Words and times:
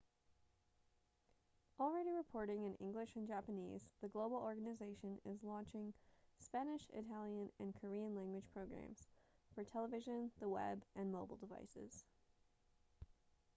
already 1.79 2.09
reporting 2.13 2.63
in 2.65 2.73
english 2.81 3.11
and 3.15 3.27
japanese 3.27 3.81
the 4.01 4.09
global 4.09 4.37
organization 4.37 5.19
is 5.25 5.43
launching 5.43 5.93
spanish 6.39 6.87
italian 6.95 7.51
and 7.59 7.75
korean-language 7.79 8.45
programs 8.51 9.05
for 9.53 9.63
television 9.63 10.31
the 10.39 10.49
web 10.49 10.81
and 10.95 11.11
mobile 11.11 11.37
devices 11.37 12.03